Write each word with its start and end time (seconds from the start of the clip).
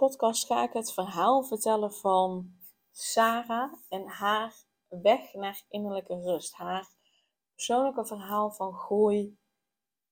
Podcast 0.00 0.46
ga 0.46 0.62
ik 0.62 0.72
het 0.72 0.92
verhaal 0.92 1.42
vertellen 1.42 1.92
van 1.92 2.54
Sarah 2.90 3.72
en 3.88 4.06
haar 4.06 4.54
weg 4.88 5.34
naar 5.34 5.62
innerlijke 5.68 6.20
rust. 6.20 6.54
Haar 6.54 6.88
persoonlijke 7.54 8.06
verhaal 8.06 8.50
van 8.50 8.74
groei 8.74 9.38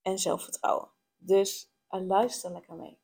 en 0.02 0.19
zelfvertrouwen. 0.19 0.91
Dus 1.16 1.73
uh, 1.91 2.06
luister 2.06 2.52
lekker 2.52 2.74
mee. 2.74 3.01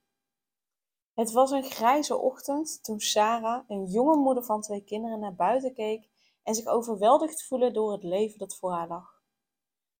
Het 1.14 1.32
was 1.32 1.50
een 1.50 1.62
grijze 1.62 2.16
ochtend 2.16 2.82
toen 2.82 3.00
Sarah, 3.00 3.64
een 3.68 3.86
jonge 3.86 4.16
moeder 4.16 4.44
van 4.44 4.60
twee 4.60 4.84
kinderen, 4.84 5.20
naar 5.20 5.34
buiten 5.34 5.74
keek 5.74 6.08
en 6.42 6.54
zich 6.54 6.66
overweldigd 6.66 7.46
voelde 7.46 7.70
door 7.70 7.92
het 7.92 8.02
leven 8.02 8.38
dat 8.38 8.56
voor 8.56 8.72
haar 8.72 8.88
lag. 8.88 9.22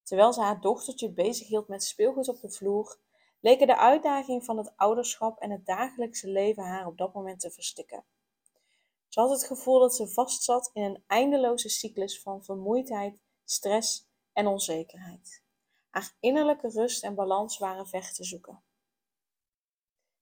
Terwijl 0.03 0.33
ze 0.33 0.41
haar 0.41 0.61
dochtertje 0.61 1.13
bezig 1.13 1.47
hield 1.47 1.67
met 1.67 1.83
speelgoed 1.83 2.27
op 2.27 2.39
de 2.41 2.51
vloer, 2.51 2.99
leken 3.45 3.67
de 3.67 3.77
uitdagingen 3.77 4.43
van 4.43 4.57
het 4.57 4.73
ouderschap 4.75 5.39
en 5.39 5.51
het 5.51 5.65
dagelijkse 5.65 6.27
leven 6.27 6.63
haar 6.63 6.85
op 6.85 6.97
dat 6.97 7.13
moment 7.13 7.39
te 7.39 7.51
verstikken. 7.51 8.03
Ze 9.07 9.19
had 9.19 9.29
het 9.29 9.43
gevoel 9.43 9.79
dat 9.79 9.95
ze 9.95 10.07
vastzat 10.07 10.69
in 10.73 10.83
een 10.83 11.03
eindeloze 11.07 11.69
cyclus 11.69 12.21
van 12.21 12.43
vermoeidheid, 12.43 13.19
stress 13.43 14.07
en 14.33 14.47
onzekerheid. 14.47 15.43
Haar 15.89 16.15
innerlijke 16.19 16.69
rust 16.69 17.03
en 17.03 17.15
balans 17.15 17.57
waren 17.57 17.91
weg 17.91 18.13
te 18.13 18.23
zoeken. 18.23 18.63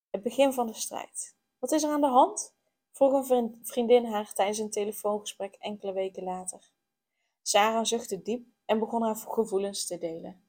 Het 0.09 0.21
begin 0.21 0.53
van 0.53 0.67
de 0.67 0.73
strijd. 0.73 1.35
Wat 1.59 1.71
is 1.71 1.83
er 1.83 1.91
aan 1.91 2.01
de 2.01 2.07
hand? 2.07 2.53
vroeg 2.91 3.29
een 3.29 3.59
vriendin 3.63 4.05
haar 4.05 4.33
tijdens 4.33 4.57
een 4.57 4.71
telefoongesprek 4.71 5.55
enkele 5.55 5.93
weken 5.93 6.23
later. 6.23 6.71
Sarah 7.41 7.85
zuchtte 7.85 8.21
diep 8.21 8.47
en 8.65 8.79
begon 8.79 9.01
haar 9.01 9.15
gevoelens 9.15 9.85
te 9.85 9.97
delen. 9.97 10.42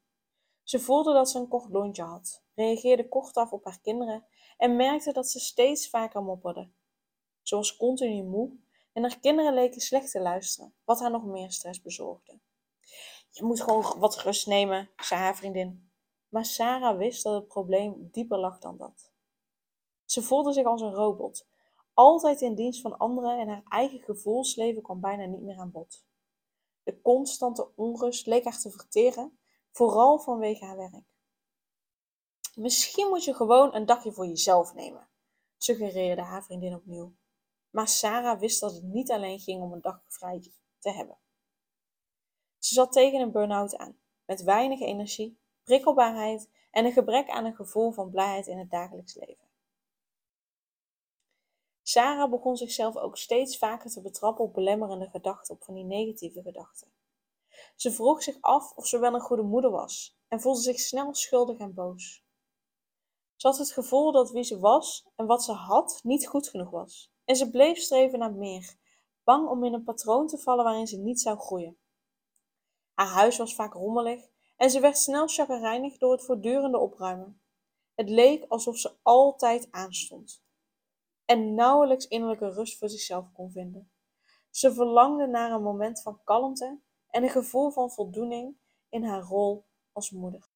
Ze 0.65 0.81
voelde 0.81 1.13
dat 1.13 1.31
ze 1.31 1.39
een 1.39 1.49
kort 1.49 1.71
lontje 1.71 2.03
had, 2.03 2.43
reageerde 2.55 3.09
kort 3.09 3.37
af 3.37 3.53
op 3.53 3.65
haar 3.65 3.81
kinderen 3.81 4.25
en 4.57 4.77
merkte 4.77 5.13
dat 5.13 5.29
ze 5.29 5.41
steeds 5.41 5.89
vaker 5.89 6.23
mopperde. 6.23 6.71
Ze 7.43 7.57
was 7.57 7.77
continu 7.77 8.23
moe 8.23 8.57
en 8.93 9.03
haar 9.03 9.21
kinderen 9.21 9.55
leken 9.55 9.81
slecht 9.81 10.11
te 10.11 10.21
luisteren, 10.21 10.75
wat 10.85 11.01
haar 11.01 11.11
nog 11.11 11.25
meer 11.25 11.51
stress 11.51 11.83
bezorgde. 11.83 12.39
Je 13.31 13.45
moet 13.45 13.61
gewoon 13.61 13.99
wat 13.99 14.17
rust 14.17 14.47
nemen, 14.47 14.91
zei 14.97 15.21
haar 15.21 15.37
vriendin. 15.37 15.91
Maar 16.29 16.45
Sarah 16.45 16.97
wist 16.99 17.23
dat 17.23 17.35
het 17.35 17.49
probleem 17.49 18.09
dieper 18.13 18.39
lag 18.39 18.59
dan 18.59 18.77
dat. 18.77 19.13
Ze 20.05 20.23
voelde 20.23 20.53
zich 20.53 20.67
als 20.67 20.81
een 20.81 20.95
robot, 20.95 21.47
altijd 21.95 22.41
in 22.41 22.55
dienst 22.55 22.81
van 22.81 22.99
anderen 22.99 23.39
en 23.39 23.49
haar 23.49 23.63
eigen 23.69 24.01
gevoelsleven 24.01 24.83
kwam 24.83 25.01
bijna 25.01 25.25
niet 25.25 25.43
meer 25.43 25.59
aan 25.59 25.71
bod. 25.71 26.05
De 26.83 27.01
constante 27.01 27.69
onrust 27.75 28.27
leek 28.27 28.45
haar 28.45 28.61
te 28.61 28.71
verteren, 28.71 29.39
vooral 29.75 30.19
vanwege 30.19 30.65
haar 30.65 30.77
werk. 30.77 31.05
Misschien 32.55 33.09
moet 33.09 33.25
je 33.25 33.35
gewoon 33.35 33.75
een 33.75 33.87
dagje 33.87 34.13
voor 34.13 34.27
jezelf 34.27 34.75
nemen, 34.75 35.09
suggereerde 35.57 36.23
haar 36.23 36.45
vriendin 36.45 36.75
opnieuw. 36.75 37.15
Maar 37.71 37.89
Sarah 37.89 38.41
wist 38.41 38.61
dat 38.61 38.75
het 38.75 38.83
niet 38.83 39.11
alleen 39.11 39.39
ging 39.39 39.63
om 39.63 39.73
een 39.73 39.81
dag 39.81 40.01
vrij 40.07 40.53
te 40.79 40.91
hebben. 40.91 41.19
Ze 42.59 42.75
zat 42.75 42.93
tegen 42.93 43.21
een 43.21 43.33
burn-out 43.33 43.77
aan, 43.77 43.99
met 44.25 44.43
weinig 44.43 44.81
energie, 44.81 45.39
prikkelbaarheid 45.63 46.51
en 46.71 46.85
een 46.85 46.93
gebrek 46.93 47.29
aan 47.29 47.45
een 47.45 47.55
gevoel 47.55 47.93
van 47.93 48.11
blijheid 48.11 48.47
in 48.47 48.59
het 48.59 48.71
dagelijks 48.71 49.15
leven. 49.15 49.49
Sarah 51.83 52.31
begon 52.31 52.57
zichzelf 52.57 52.97
ook 52.97 53.17
steeds 53.17 53.59
vaker 53.59 53.91
te 53.91 54.03
betrappen 54.03 54.45
op 54.45 54.55
belemmerende 54.55 55.09
gedachten, 55.09 55.55
op 55.55 55.65
van 55.65 55.75
die 55.75 55.85
negatieve 55.85 56.43
gedachten. 56.43 56.93
Ze 57.77 57.93
vroeg 57.93 58.23
zich 58.23 58.41
af 58.41 58.73
of 58.77 58.87
ze 58.87 58.99
wel 58.99 59.15
een 59.15 59.21
goede 59.21 59.43
moeder 59.43 59.71
was 59.71 60.19
en 60.29 60.41
voelde 60.41 60.61
zich 60.61 60.79
snel 60.81 61.15
schuldig 61.15 61.59
en 61.59 61.75
boos. 61.75 62.25
Ze 63.37 63.47
had 63.47 63.59
het 63.59 63.73
gevoel 63.73 64.13
dat 64.13 64.31
wie 64.31 64.43
ze 64.43 64.59
was 64.59 65.07
en 65.17 65.27
wat 65.27 65.45
ze 65.45 65.53
had 65.53 66.01
niet 66.03 66.27
goed 66.27 66.49
genoeg 66.49 66.71
was. 66.71 67.13
En 67.25 67.37
ze 67.37 67.51
bleef 67.51 67.79
streven 67.79 68.19
naar 68.19 68.33
meer, 68.33 68.77
bang 69.25 69.49
om 69.49 69.65
in 69.65 69.75
een 69.75 69.85
patroon 69.85 70.27
te 70.27 70.39
vallen 70.39 70.65
waarin 70.65 70.87
ze 70.87 70.97
niet 70.97 71.21
zou 71.21 71.39
groeien. 71.39 71.79
Haar 72.95 73.07
huis 73.07 73.37
was 73.37 73.55
vaak 73.55 73.73
rommelig 73.73 74.29
en 74.57 74.71
ze 74.71 74.81
werd 74.81 74.99
snel 74.99 75.29
chagrijnig 75.29 75.99
door 75.99 76.13
het 76.13 76.25
voortdurende 76.25 76.79
opruimen. 76.79 77.41
Het 77.95 78.09
leek 78.09 78.45
alsof 78.49 78.79
ze 78.79 78.97
altijd 79.03 79.69
aanstond 79.71 80.43
en 81.25 81.55
nauwelijks 81.55 82.07
innerlijke 82.07 82.51
rust 82.51 82.79
voor 82.79 82.89
zichzelf 82.89 83.33
kon 83.33 83.51
vinden. 83.51 83.91
Ze 84.51 84.73
verlangde 84.73 85.27
naar 85.27 85.53
een 85.53 85.63
moment 85.63 86.03
van 86.03 86.21
kalmte 86.25 86.81
en 87.15 87.23
een 87.23 87.31
gevoel 87.31 87.71
van 87.71 87.91
voldoening 87.91 88.57
in 88.89 89.05
haar 89.05 89.23
rol 89.23 89.65
als 89.93 90.11
moeder. 90.11 90.49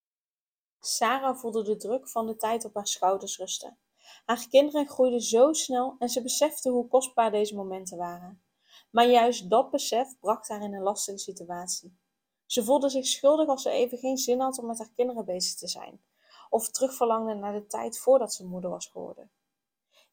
Sarah 0.80 1.36
voelde 1.36 1.62
de 1.62 1.76
druk 1.76 2.08
van 2.08 2.26
de 2.26 2.36
tijd 2.36 2.64
op 2.64 2.74
haar 2.74 2.86
schouders 2.86 3.38
rusten. 3.38 3.78
Haar 4.24 4.46
kinderen 4.48 4.88
groeiden 4.88 5.20
zo 5.20 5.52
snel 5.52 5.96
en 5.98 6.08
ze 6.08 6.22
besefte 6.22 6.70
hoe 6.70 6.88
kostbaar 6.88 7.30
deze 7.30 7.54
momenten 7.54 7.98
waren. 7.98 8.42
Maar 8.90 9.06
juist 9.06 9.50
dat 9.50 9.70
besef 9.70 10.18
bracht 10.18 10.48
haar 10.48 10.62
in 10.62 10.74
een 10.74 10.82
lastige 10.82 11.18
situatie. 11.18 11.98
Ze 12.46 12.64
voelde 12.64 12.88
zich 12.88 13.06
schuldig 13.06 13.48
als 13.48 13.62
ze 13.62 13.70
even 13.70 13.98
geen 13.98 14.18
zin 14.18 14.40
had 14.40 14.58
om 14.58 14.66
met 14.66 14.78
haar 14.78 14.92
kinderen 14.96 15.24
bezig 15.24 15.58
te 15.58 15.68
zijn, 15.68 16.00
of 16.50 16.70
terugverlangde 16.70 17.34
naar 17.34 17.52
de 17.52 17.66
tijd 17.66 17.98
voordat 17.98 18.34
ze 18.34 18.46
moeder 18.46 18.70
was 18.70 18.86
geworden. 18.86 19.30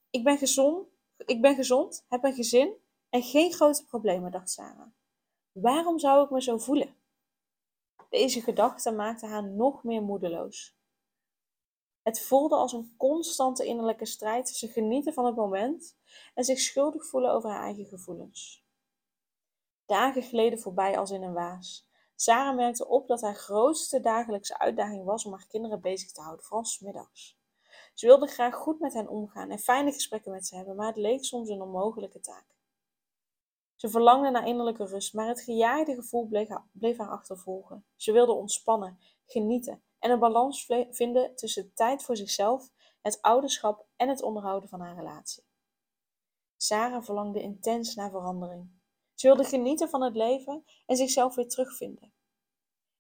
Ik 0.10 0.24
ben 0.24 0.38
gezond, 0.38 0.88
ik 1.18 1.42
ben 1.42 1.56
gezond, 1.56 2.06
heb 2.10 2.24
een 2.24 2.34
gezin 2.34 2.74
en 3.10 3.24
geen 3.24 3.54
grote 3.54 3.86
problemen, 3.86 4.32
dacht 4.32 4.50
Sarah. 4.50 4.88
Waarom 5.62 6.00
zou 6.00 6.24
ik 6.24 6.30
me 6.30 6.42
zo 6.42 6.58
voelen? 6.58 6.96
Deze 8.10 8.42
gedachte 8.42 8.92
maakte 8.92 9.26
haar 9.26 9.44
nog 9.44 9.84
meer 9.84 10.02
moedeloos. 10.02 10.78
Het 12.04 12.22
voelde 12.22 12.56
als 12.56 12.74
een 12.74 12.94
constante 12.98 13.66
innerlijke 13.66 14.06
strijd 14.06 14.46
tussen 14.46 14.70
genieten 14.70 15.14
van 15.14 15.26
het 15.26 15.36
moment 15.36 15.98
en 16.34 16.44
zich 16.44 16.60
schuldig 16.60 17.06
voelen 17.06 17.32
over 17.32 17.50
haar 17.50 17.64
eigen 17.64 17.86
gevoelens. 17.86 18.66
Dagen 19.86 20.24
gleden 20.24 20.60
voorbij 20.60 20.98
als 20.98 21.12
in 21.12 21.24
een 21.24 21.34
waas. 21.34 21.88
Sarah 22.16 22.56
merkte 22.56 22.88
op 22.88 23.08
dat 23.08 23.22
haar 23.22 23.36
grootste 23.36 24.00
dagelijkse 24.00 24.60
uitdaging 24.60 25.06
was 25.06 25.26
om 25.26 25.32
haar 25.32 25.48
kinderen 25.48 25.82
bezig 25.82 26.12
te 26.12 26.22
houden, 26.22 26.46
vooral 26.46 26.66
smiddags. 26.66 27.38
Ze 27.94 28.06
wilde 28.06 28.28
graag 28.28 28.56
goed 28.56 28.80
met 28.80 28.94
hen 28.94 29.08
omgaan 29.08 29.50
en 29.50 29.60
fijne 29.60 29.92
gesprekken 29.92 30.32
met 30.32 30.48
ze 30.48 30.56
hebben, 30.56 30.76
maar 30.76 30.88
het 30.88 30.98
leek 30.98 31.24
soms 31.26 31.50
een 31.50 31.62
onmogelijke 31.62 32.20
taak. 32.20 32.55
Ze 33.76 33.90
verlangde 33.90 34.30
naar 34.30 34.48
innerlijke 34.48 34.86
rust, 34.86 35.14
maar 35.14 35.28
het 35.28 35.42
gejaagde 35.42 35.96
gevoel 35.96 36.28
bleef 36.72 36.98
haar, 36.98 37.10
achtervolgen. 37.10 37.86
Ze 37.96 38.12
wilde 38.12 38.32
ontspannen, 38.32 39.00
genieten 39.26 39.84
en 40.00 40.12
een 40.12 40.20
balans 40.20 40.66
vinden 40.90 41.36
tussen 41.36 41.74
tijd 41.74 42.04
voor 42.04 42.18
zichzelf, 42.18 42.72
het 43.02 43.22
ouderschap 43.22 43.88
en 43.96 44.10
het 44.10 44.22
onderhouden 44.22 44.70
van 44.70 44.80
haar 44.80 44.96
relatie. 44.96 45.44
Sarah 46.58 47.04
verlangde 47.04 47.42
intens 47.42 47.96
naar 47.96 48.10
verandering. 48.10 48.70
Ze 49.14 49.28
wilde 49.28 49.44
genieten 49.44 49.90
van 49.90 50.02
het 50.02 50.16
leven 50.16 50.64
en 50.86 50.96
zichzelf 50.96 51.36
weer 51.36 51.48
terugvinden. 51.48 52.14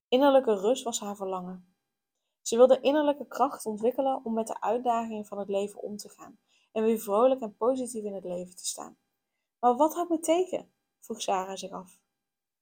Innerlijke 0.07 0.53
rust 0.53 0.83
was 0.83 0.99
haar 0.99 1.15
verlangen. 1.15 1.75
Ze 2.41 2.55
wilde 2.55 2.79
innerlijke 2.79 3.27
kracht 3.27 3.65
ontwikkelen 3.65 4.21
om 4.23 4.33
met 4.33 4.47
de 4.47 4.61
uitdagingen 4.61 5.25
van 5.25 5.39
het 5.39 5.49
leven 5.49 5.81
om 5.81 5.97
te 5.97 6.09
gaan 6.09 6.39
en 6.71 6.83
weer 6.83 6.99
vrolijk 6.99 7.41
en 7.41 7.55
positief 7.55 8.03
in 8.03 8.13
het 8.13 8.23
leven 8.23 8.55
te 8.55 8.65
staan. 8.65 8.97
Maar 9.65 9.75
wat 9.75 9.93
houdt 9.93 10.09
me 10.09 10.19
tegen? 10.19 10.71
vroeg 10.99 11.21
Sarah 11.21 11.55
zich 11.55 11.71
af. 11.71 11.99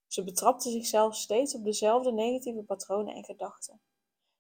Ze 0.08 0.24
betrapte 0.24 0.70
zichzelf 0.70 1.16
steeds 1.16 1.56
op 1.56 1.64
dezelfde 1.64 2.12
negatieve 2.12 2.64
patronen 2.64 3.16
en 3.16 3.24
gedachten. 3.24 3.82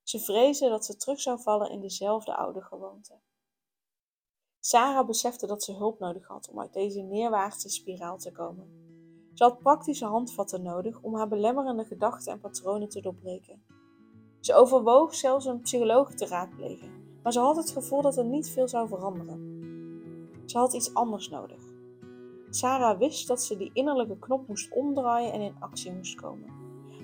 Ze 0.04 0.20
vreesde 0.20 0.70
dat 0.70 0.86
ze 0.86 0.98
terug 0.98 1.22
zou 1.22 1.42
vallen 1.42 1.70
in 1.70 1.82
dezelfde 1.82 2.36
oude 2.36 2.62
gewoonte. 2.62 3.20
Sarah 4.60 5.08
besefte 5.08 5.48
dat 5.48 5.64
ze 5.64 5.74
hulp 5.74 6.00
nodig 6.00 6.28
had 6.28 6.50
om 6.50 6.60
uit 6.60 6.74
deze 6.74 7.02
neerwaartse 7.02 7.70
spiraal 7.70 8.18
te 8.18 8.32
komen. 8.32 8.68
Ze 9.34 9.44
had 9.44 9.60
praktische 9.60 10.06
handvatten 10.06 10.62
nodig 10.62 11.02
om 11.02 11.16
haar 11.16 11.28
belemmerende 11.28 11.86
gedachten 11.86 12.32
en 12.32 12.40
patronen 12.40 12.90
te 12.90 13.02
doorbreken. 13.02 13.66
Ze 14.40 14.54
overwoog 14.54 15.16
zelfs 15.16 15.46
een 15.46 15.62
psycholoog 15.62 16.14
te 16.14 16.26
raadplegen, 16.26 17.20
maar 17.24 17.32
ze 17.32 17.40
had 17.40 17.56
het 17.56 17.72
gevoel 17.72 18.02
dat 18.02 18.18
er 18.18 18.26
niet 18.26 18.50
veel 18.50 18.68
zou 18.68 18.88
veranderen. 18.88 19.52
Ze 20.46 20.58
had 20.58 20.74
iets 20.74 20.94
anders 20.94 21.30
nodig. 21.30 21.73
Sarah 22.56 22.98
wist 22.98 23.28
dat 23.28 23.44
ze 23.44 23.58
die 23.58 23.70
innerlijke 23.74 24.20
knop 24.20 24.48
moest 24.48 24.72
omdraaien 24.72 25.34
en 25.34 25.42
in 25.42 25.56
actie 25.60 25.94
moest 25.94 26.16
komen. 26.16 26.50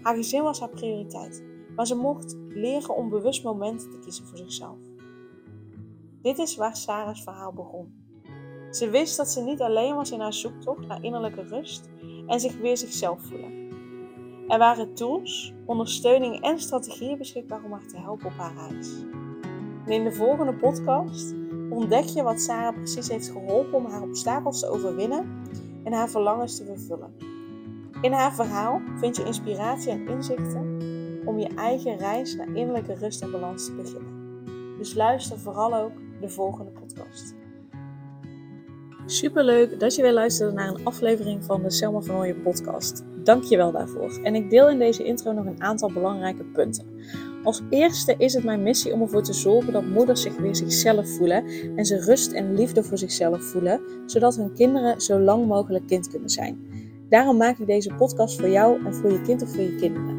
Haar 0.02 0.16
gezin 0.16 0.44
was 0.44 0.60
haar 0.60 0.70
prioriteit, 0.70 1.44
maar 1.76 1.88
ze 1.88 1.96
mocht 1.96 2.38
leren 2.48 2.96
om 2.96 3.10
bewust 3.10 3.44
momenten 3.44 3.90
te 3.90 4.00
kiezen 4.00 4.28
voor 4.28 4.38
zichzelf. 4.38 4.78
Dit 6.22 6.38
is 6.38 6.56
waar 6.56 6.76
Sarah's 6.76 7.24
verhaal 7.24 7.54
begon. 7.54 7.94
Ze 8.72 8.90
wist 8.90 9.18
dat 9.18 9.30
ze 9.30 9.42
niet 9.42 9.62
alleen 9.62 9.96
was 9.96 10.12
in 10.12 10.20
haar 10.20 10.34
zoektocht 10.34 10.88
naar 10.88 11.04
innerlijke 11.04 11.42
rust 11.42 11.90
en 12.28 12.40
zich 12.40 12.58
weer 12.58 12.78
zichzelf 12.78 13.22
voelen. 13.22 13.70
Er 14.48 14.58
waren 14.58 14.94
tools, 14.94 15.54
ondersteuning 15.66 16.42
en 16.42 16.60
strategieën 16.60 17.18
beschikbaar 17.18 17.64
om 17.64 17.72
haar 17.72 17.88
te 17.88 17.98
helpen 17.98 18.26
op 18.26 18.38
haar 18.38 18.56
reis. 18.56 19.04
En 19.86 19.92
in 19.92 20.04
de 20.04 20.14
volgende 20.14 20.54
podcast 20.54 21.36
ontdek 21.70 22.06
je 22.06 22.24
wat 22.24 22.42
Sarah 22.42 22.76
precies 22.76 23.10
heeft 23.10 23.30
geholpen 23.30 23.74
om 23.74 23.86
haar 23.86 24.02
obstakels 24.02 24.60
te 24.60 24.68
overwinnen 24.68 25.39
en 25.84 25.94
haar 25.94 26.10
verlangens 26.10 26.58
te 26.58 26.66
vervullen. 26.66 27.14
In 28.02 28.12
haar 28.12 28.34
verhaal 28.34 28.82
vind 28.98 29.16
je 29.16 29.26
inspiratie 29.26 29.92
en 29.92 30.08
inzichten 30.08 30.78
om 31.26 31.40
je 31.40 31.48
eigen 31.56 31.98
reis 31.98 32.36
naar 32.36 32.48
innerlijke 32.48 32.94
rust 32.94 33.22
en 33.22 33.32
balans 33.32 33.66
te 33.66 33.76
beginnen. 33.76 34.18
Dus 34.78 34.94
luister 34.94 35.40
vooral 35.40 35.76
ook 35.76 35.92
de 36.22 36.30
volgende 36.30 36.72
podcast. 36.72 37.36
Superleuk 39.12 39.80
dat 39.80 39.96
je 39.96 40.02
weer 40.02 40.14
luisterde 40.14 40.54
naar 40.54 40.68
een 40.68 40.86
aflevering 40.86 41.44
van 41.44 41.64
de 41.64 41.72
Selma 41.72 42.00
van 42.00 42.16
Ooyen 42.16 42.42
podcast. 42.42 43.04
Dank 43.24 43.44
je 43.44 43.58
wel 43.58 43.72
daarvoor. 43.72 44.20
En 44.24 44.36
ik 44.36 44.50
deel 44.50 44.70
in 44.70 44.80
deze 44.80 45.04
intro 45.04 45.32
nog 45.32 45.46
een 45.46 45.62
aantal 45.64 45.92
belangrijke 45.92 46.44
punten. 46.44 46.86
Als 47.44 47.62
eerste 47.70 48.16
is 48.18 48.34
het 48.34 48.44
mijn 48.44 48.64
missie 48.64 48.94
om 48.94 49.02
ervoor 49.02 49.24
te 49.24 49.34
zorgen 49.34 49.74
dat 49.74 49.86
moeders 49.86 50.22
zich 50.22 50.38
weer 50.38 50.56
zichzelf 50.56 51.10
voelen 51.10 51.46
en 51.76 51.86
ze 51.86 52.02
rust 52.02 52.32
en 52.32 52.56
liefde 52.56 52.84
voor 52.84 52.98
zichzelf 52.98 53.44
voelen, 53.44 53.82
zodat 54.06 54.36
hun 54.36 54.54
kinderen 54.54 55.02
zo 55.02 55.20
lang 55.20 55.48
mogelijk 55.48 55.88
kind 55.88 56.10
kunnen 56.10 56.30
zijn. 56.30 56.60
Daarom 57.10 57.38
maak 57.38 57.58
ik 57.60 57.68
deze 57.68 57.94
podcast 57.94 58.40
voor 58.40 58.50
jou 58.50 58.86
en 58.86 58.94
voor 58.94 59.12
je 59.12 59.22
kind 59.22 59.42
of 59.42 59.50
voor 59.50 59.64
je 59.64 59.76
kinderen. 59.76 60.19